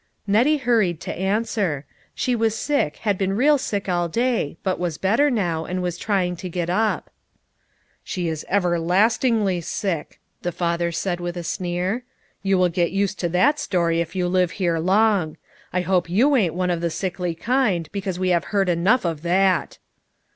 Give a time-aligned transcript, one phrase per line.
[0.25, 4.97] Nettie hurried to answer; she was sick, had been real sick all day, but was
[4.97, 7.11] better now, and was trying to get up."
[8.03, 12.01] She is everlastingly sick," the father said with a sneer;
[12.41, 15.37] "you will get used to that story if you live here long.
[15.71, 19.21] I hope you ain't one of the sickly kind, because we have heard enough of
[19.21, 19.77] that."